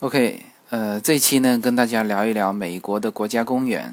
[0.00, 3.92] OK，呃，这期呢跟大家聊一聊美国的国家公园。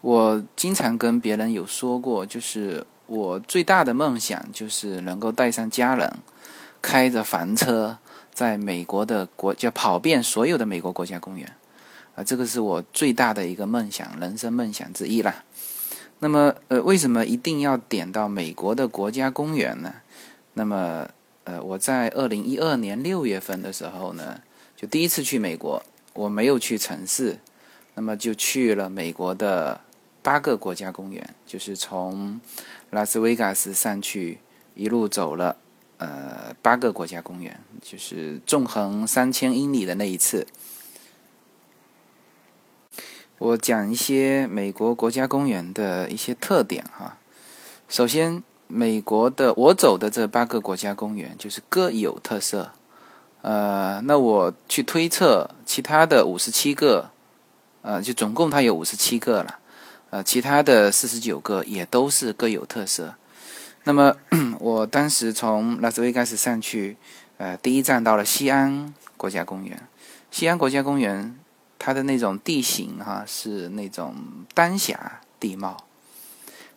[0.00, 6.18] 我经常跟别人有说过，就是我最大的梦想就是能够带上家人，
[6.80, 7.98] 开着房车，
[8.32, 11.52] 在美国的国家跑遍所有的美国国家公园。
[12.14, 15.42] 啊，这个是我最大的一个梦想，人生梦想之一啦。
[16.20, 19.94] 那么，呃，为什么一定要点到美国的国家公园呢？
[20.52, 21.08] 那么，
[21.42, 24.42] 呃，我在二零一二年六月份的时候呢。
[24.76, 25.82] 就第一次去美国，
[26.12, 27.38] 我没有去城市，
[27.94, 29.80] 那么就去了美国的
[30.22, 32.40] 八个国家公园，就是从
[32.90, 34.38] 拉斯维加斯上去，
[34.74, 35.56] 一路走了
[35.98, 40.46] 呃八个国家公园，就是纵横三千英里的那一次。
[43.38, 47.18] 我讲一些美国国家公园的一些特点哈。
[47.88, 52.72] 首先，美国的我走的这八个国家公园就是各有特色。
[53.44, 57.10] 呃，那我去推测其他的五十七个，
[57.82, 59.58] 呃，就总共它有五十七个了，
[60.08, 63.14] 呃，其他的四十九个也都是各有特色。
[63.82, 64.16] 那么
[64.60, 66.96] 我当时从拉斯维加斯上去，
[67.36, 69.78] 呃，第一站到了西安国家公园。
[70.30, 71.38] 西安国家公园
[71.78, 74.14] 它的那种地形哈是那种
[74.54, 75.84] 丹霞地貌，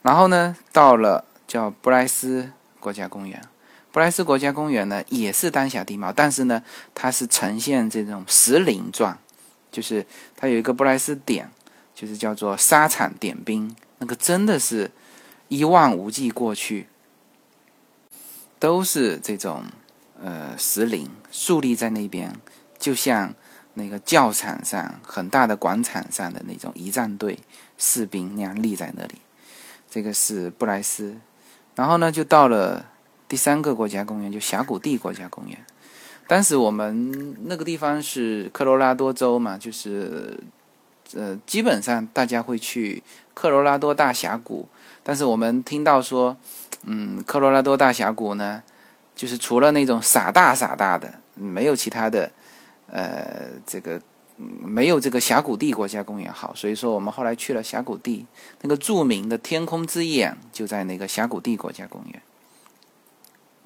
[0.02, 3.42] 然后呢到了叫布莱斯国家公园。
[3.92, 6.62] 布莱斯国家公园呢，也是丹霞地貌，但是呢，
[6.94, 9.18] 它是呈现这种石林状，
[9.72, 11.50] 就是它有一个布莱斯点，
[11.96, 14.92] 就是叫做沙场点兵，那个真的是
[15.48, 16.88] 一望无际过去，
[18.60, 19.64] 都是这种
[20.22, 22.36] 呃石林竖立在那边，
[22.78, 23.34] 就像
[23.74, 27.40] 那个教场上很大的广场上的那种仪仗队
[27.80, 29.16] 士兵那样立在那里。
[29.90, 31.18] 这个是布莱斯，
[31.74, 32.86] 然后呢，就到了。
[33.28, 35.66] 第三个国家公园就峡谷地国家公园，
[36.28, 40.40] 当时我们那个地方是科罗拉多州嘛，就是
[41.14, 44.68] 呃，基本上大家会去科罗拉多大峡谷，
[45.04, 46.38] 但是我们听到说，
[46.84, 48.64] 嗯，科罗拉多大峡谷呢，
[49.16, 52.32] 就是除了那种傻大傻大的，没有其他的，
[52.88, 54.02] 呃，这个
[54.38, 58.26] 没有这个峡谷地国家公园好，所以说我们后来去了峡谷地，
[58.62, 62.22] 那个著名的天空之眼就在那个峡谷地国家公园。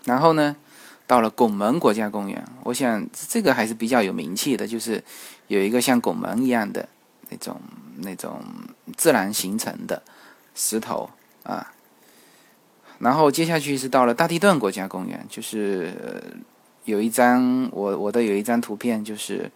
[0.05, 0.55] 然后呢，
[1.05, 5.03] 到了拱门国家公园，我想这个还是比较有名气的，就是
[5.47, 6.87] 有一个像拱门一样的
[7.29, 7.59] 那种
[7.97, 8.41] 那种
[8.97, 10.01] 自然形成的
[10.55, 11.09] 石头
[11.43, 11.73] 啊。
[12.99, 15.93] 然后接下去是到了大地顿国家公园，就是
[16.85, 19.51] 有一张我我的有一张图片，就是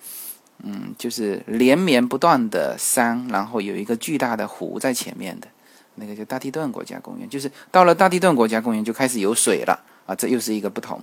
[0.64, 5.48] 嗯，就是连绵不断的山，然后有一个巨大的湖在前面的
[5.96, 9.80] 那个叫大地顿国家公园，就是到了大地顿国家公园就开始有水了。
[10.06, 11.02] 啊，这又是一个不同，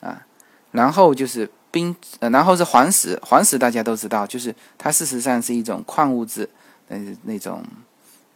[0.00, 0.24] 啊，
[0.70, 6.48] 然后就是冰，呃，然后是黄石，黄石大家都知道，就是它事实上是一种矿物质，
[6.88, 7.64] 那那种，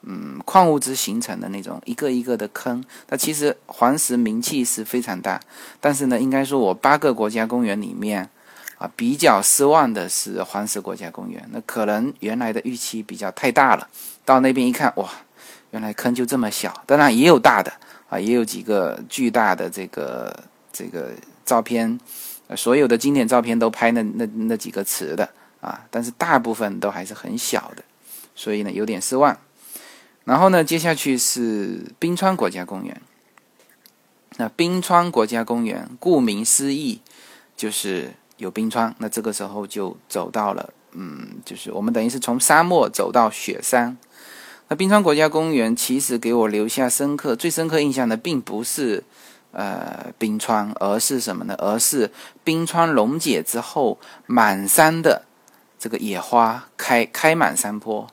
[0.02, 2.82] 嗯，矿物质形成的那种一个一个的坑。
[3.06, 5.40] 它其实黄石名气是非常大，
[5.80, 8.28] 但是呢，应该说我八个国家公园里面，
[8.78, 11.48] 啊，比较失望的是黄石国家公园。
[11.52, 13.86] 那可能原来的预期比较太大了，
[14.24, 15.08] 到那边一看，哇，
[15.70, 17.72] 原来坑就这么小，当然也有大的。
[18.12, 21.12] 啊，也有几个巨大的这个这个
[21.46, 21.98] 照片，
[22.54, 25.26] 所有的经典照片都拍那那那几个词的
[25.62, 27.82] 啊，但是大部分都还是很小的，
[28.34, 29.38] 所以呢有点失望。
[30.24, 33.00] 然后呢，接下去是冰川国家公园。
[34.36, 37.00] 那冰川国家公园顾名思义
[37.56, 43.96] 就是有冰川，那这个时候就走到了，嗯，就是我们等于是从沙漠走到雪山。
[44.72, 49.04] 那冰川国家公园其实给我留下深刻、最深刻印象的，并不是
[49.50, 51.54] 呃冰川，而是什么呢？
[51.58, 52.10] 而是
[52.42, 55.26] 冰川溶解之后，满山的
[55.78, 58.06] 这个野花开开满山坡，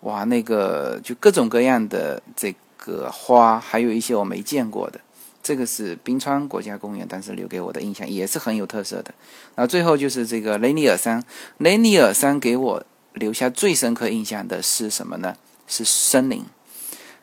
[0.00, 5.00] 哇，那个就各种各样的这个花，还有一些我没见过的，
[5.40, 9.14] 这个是冰川国家公园，当时留给我的印象也是很有特色的。
[9.54, 11.22] 那最后就是这个雷尼尔山，
[11.58, 15.36] 雷尼尔山给我留下最深刻印象的是什么呢？
[15.66, 16.44] 是森林，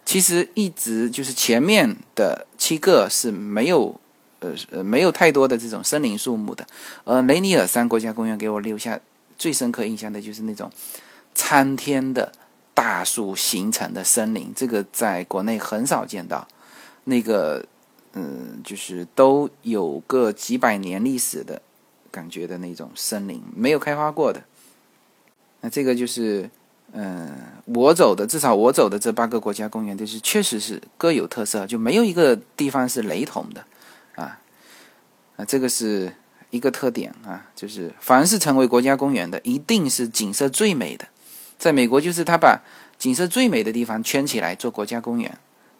[0.05, 3.99] 其实一直就是前面的七个是没有，
[4.39, 6.65] 呃呃没有太多的这种森林树木的，
[7.03, 8.99] 而雷尼尔山国家公园给我留下
[9.37, 10.71] 最深刻印象的就是那种
[11.35, 12.31] 参天的
[12.73, 16.47] 大树形成的森林，这个在国内很少见到，
[17.03, 17.63] 那个
[18.13, 21.61] 嗯就是都有个几百年历史的
[22.09, 24.43] 感觉的那种森林，没有开花过的，
[25.61, 26.49] 那这个就是。
[26.91, 33.63] 嗯，我走的至少我走的这八个国家公园都是确实是各有特色，就没有一个地方是雷同的，
[34.15, 34.39] 啊，
[35.37, 36.11] 啊，这个是
[36.49, 41.07] 一个特点啊，就是凡是成为国家公园的，一定是景色最美的。
[41.59, 42.61] 在美国，就是他把
[42.97, 45.37] 景色最美的地方圈起来做国家公园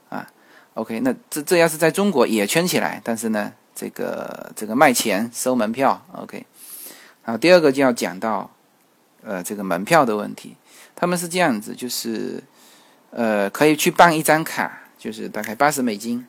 [0.10, 0.30] 啊。
[0.76, 6.06] OK，那这这要是在中国也圈起来，但是呢，这个这个卖钱收门票。
[6.14, 6.46] OK，
[7.24, 8.52] 然后第二个就要讲到
[9.24, 10.56] 呃这个门票的问题，
[11.00, 12.44] 他们是这样子，就是
[13.12, 16.26] 呃可以去办一张卡，就是大概八十美金。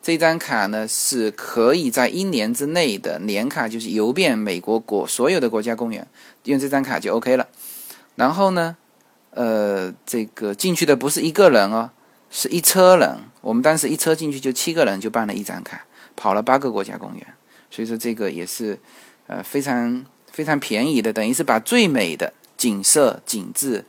[0.00, 6.06] 这张卡呢是可以在一年之内的年卡，就是游遍美国国所有的国家公园，
[6.44, 7.48] 用这张卡就 OK 了。
[8.14, 8.76] 然后呢，
[9.30, 11.90] 呃，这个进去的不是一个人哦，
[12.30, 13.16] 是一车人。
[13.40, 15.84] 我们当时一车进去就七个人，就办了一张卡，
[16.14, 17.26] 跑了八个国家公园。
[17.70, 18.78] 所以说这个也是
[19.26, 23.84] 呃非常非常便宜的，等于是把最美的景色、景致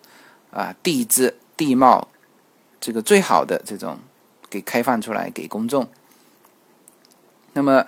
[0.55, 2.07] 啊、地质、地貌，
[2.79, 3.99] 这个最好的这种
[4.49, 5.89] 给开放出来给公众。
[7.51, 7.85] 那么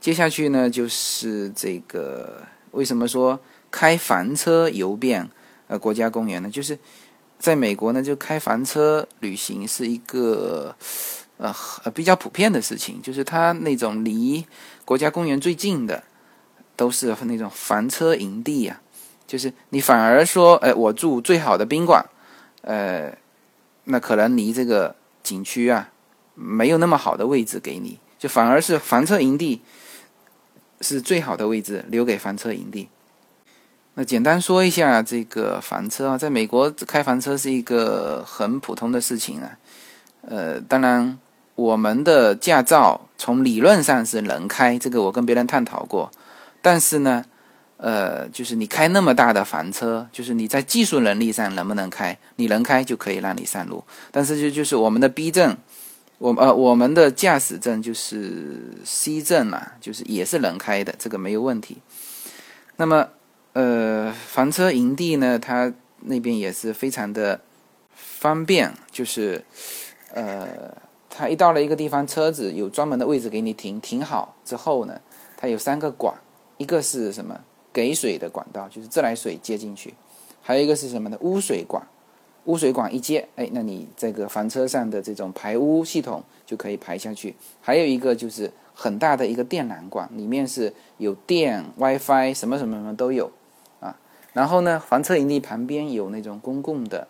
[0.00, 2.42] 接下去呢，就是这个
[2.72, 3.38] 为什么说
[3.70, 5.30] 开房车游遍
[5.68, 6.50] 呃国家公园呢？
[6.50, 6.76] 就是
[7.38, 10.74] 在美国呢，就开房车旅行是一个
[11.36, 11.54] 呃
[11.94, 13.00] 比较普遍的事情。
[13.00, 14.44] 就是它那种离
[14.84, 16.02] 国家公园最近的
[16.74, 18.80] 都是那种房车营地呀。
[19.28, 22.04] 就是你反而说，哎，我住最好的宾馆，
[22.62, 23.16] 呃，
[23.84, 25.90] 那可能离这个景区啊
[26.34, 28.00] 没有那么好的位置给你。
[28.18, 29.60] 就反而是房车营地
[30.80, 32.88] 是最好的位置，留给房车营地。
[33.94, 39.58] 那简单说一下这个房车啊，在美国开房车是一个很普通的事情啊。
[40.22, 41.18] 呃，当然
[41.54, 46.10] 我们的驾照从理论上是能开，这个我跟别人探讨过。
[46.60, 47.24] 但是呢，
[47.78, 52.18] 呃，就是你开那么大的房车，就是你在技术能力上能不能开？
[52.36, 53.82] 你能开就可以让你上路。
[54.12, 55.56] 但是就就是我们的 B 证。
[56.18, 61.78] 我呃，我们的驾驶证就是 C 证嘛，就是也是能开的，这个没有问题。
[62.74, 63.10] 那么，
[63.52, 67.40] 呃，房车营地呢，它那边也是非常的
[67.94, 69.44] 方便，就是
[70.12, 70.76] 呃，
[71.08, 75.00] 它一到了一个地方，车子有专门的位置给你停，停好之后呢，
[75.36, 76.12] 它有三个管，
[76.56, 77.38] 一个是什么？
[77.78, 79.94] 给水的管道，就是自来水接进去，
[80.42, 81.16] 还有一个是什么呢？
[81.20, 81.86] 污水管。
[82.46, 87.36] 污水管一接，哎，那你这个房车上的这种排污系统就可以排下去。
[87.60, 93.30] 还有一个就是很大的一个电缆管，里面是有电、WiFi，什么什么什么都有
[93.80, 93.94] 啊。
[94.32, 97.06] 然后呢，房车营地旁边有那种公共的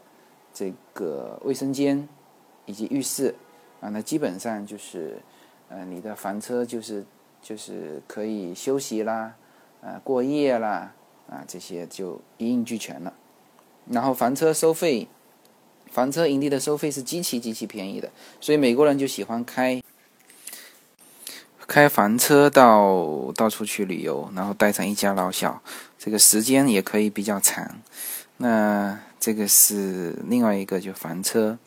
[0.52, 2.08] 这个卫生间
[2.66, 3.34] 以及浴室
[3.80, 3.88] 啊。
[3.90, 5.18] 那基本上就是，
[5.68, 7.04] 呃，你的房车就是
[7.40, 9.36] 就是可以休息啦，
[9.82, 10.92] 啊，过夜啦，
[11.28, 13.12] 啊，这些就一应俱全了。
[13.90, 15.08] 然后房车收费。
[15.90, 19.82] 房车营地的收费是极其极其便宜的，所以美国人就喜欢开
[21.66, 25.62] 开房车到到处去旅游，然后带上一家老小，
[25.98, 27.80] 这个时间也可以比较长。
[28.36, 31.58] 那这个是另外一个就房车，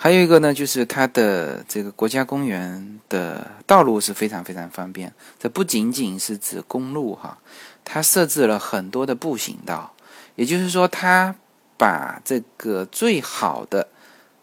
[0.00, 5.12] 还有一个呢，就是它的这个国家公园的道路是非常非常方便。
[5.40, 7.38] 这不仅仅是指公路哈，
[7.84, 9.92] 它设置了很多的步行道，
[10.36, 11.34] 也就是说它。
[11.80, 13.86] 把这个最好的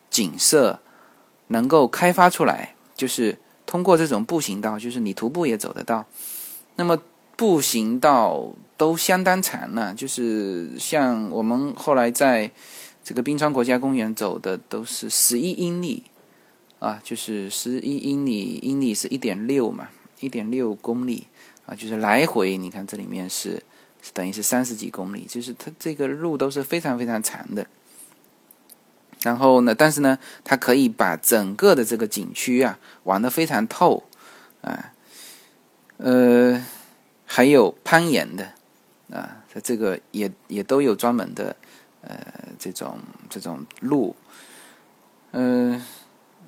[0.09, 0.79] 景色
[1.47, 6.05] 能够开发出来，就是通过这种步行道，就是你徒步也走得到。
[6.77, 6.97] 那么
[7.35, 12.49] 步行道都相当长了，就是像我们后来在
[13.05, 16.03] 这个冰川国家公园走的都是十一英里
[16.79, 19.87] 啊，就是十一英里，英里是一点六嘛，
[20.19, 21.27] 一点六公里
[21.65, 23.63] 啊，就是来回，你看这里面是。
[24.13, 27.65] 等于是三十几公里，就是它这个路都是非常非常长的。
[29.23, 34.03] 然后呢，但是呢，它可以把整个的这个景区啊玩的非常透
[34.61, 34.93] 啊。
[35.97, 36.63] 呃，
[37.25, 38.51] 还有攀岩的
[39.09, 41.55] 啊，它这个也也都有专门的
[42.01, 44.15] 呃这种这种路。
[45.31, 45.83] 嗯，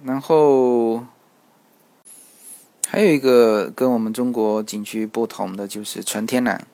[0.04, 1.06] 然后
[2.88, 6.66] 还有一个跟我们中国景区不同的就是纯天然。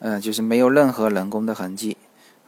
[0.00, 1.96] 嗯，就是没有任何人工的痕迹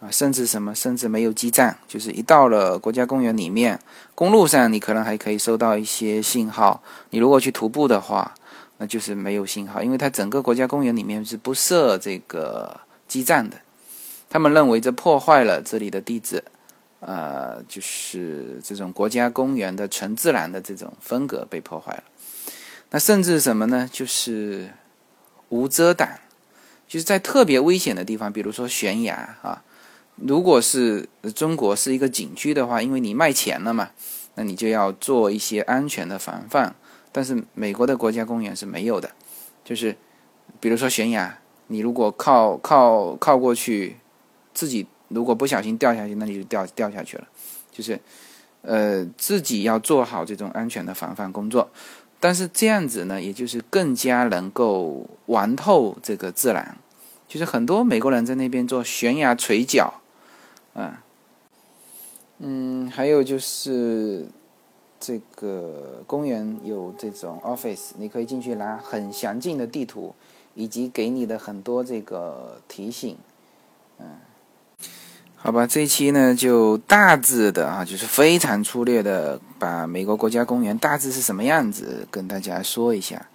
[0.00, 1.78] 啊，甚至什么，甚至没有基站。
[1.88, 3.80] 就是一到了国家公园里面，
[4.14, 6.83] 公路上你可能还可以收到一些信号。
[7.11, 8.35] 你如果去徒步的话，
[8.76, 12.78] 那就是没有信号，因为它整个国家公园里面是不设这个
[13.09, 13.56] 基站的。
[14.28, 16.42] 他们认为这破坏了这里的地质，
[17.00, 22.02] 呃，就是这种国家公园的纯自然的这种风格被破坏了。
[22.90, 23.88] 那甚至什么呢？
[23.92, 24.71] 就是
[25.49, 26.09] 无遮挡。
[26.88, 29.64] 就是在特别危险的地方，比如说悬崖啊，
[30.14, 33.90] 如果是中国是一个景区的话，因为你卖钱了嘛，
[34.37, 36.76] 那你就要做一些安全的防范。
[37.11, 39.11] 但是美国的国家公园是没有的，
[39.64, 39.97] 就是
[40.61, 43.97] 比如说悬崖，你如果靠靠靠过去，
[44.56, 47.28] 自己如果不小心掉下去，那你就掉掉下去了。
[47.70, 48.00] 就是，
[48.62, 51.68] 呃，自己要做好这种安全的防范工作。
[52.18, 56.78] 但是这样子呢，也就是更加能够玩透这个自然。
[57.28, 60.00] 就是很多美国人在那边做悬崖垂脚，
[60.75, 61.04] 啊，
[62.38, 64.26] 嗯，还有就是
[64.98, 70.14] 这个公园有这种 office，你可以进去拿很详尽的地图，
[70.54, 73.18] 以及给你的很多这个提醒，
[73.98, 74.06] 嗯，
[75.46, 83.28] 好吧，这一期呢就大致的啊，就是非常粗略的把美国国家公园大致是什么样子跟大家说一下。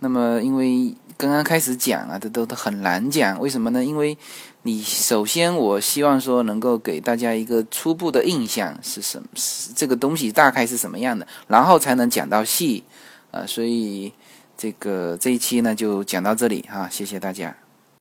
[0.00, 3.40] 那么因为刚刚开始讲啊，这都都很难讲。
[3.40, 3.82] 为什么呢？
[3.82, 4.18] 因为
[4.64, 12.84] 你首先，我希望说能够给大家一个初步的印象是什么，是这个东西大概是什么样的，然后才能讲到细。
[13.30, 14.12] 呃，所以
[14.54, 17.56] 这个这一期呢就讲到这里哈，谢谢大家。